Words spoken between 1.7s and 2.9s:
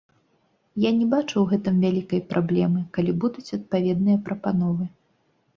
вялікай праблемы,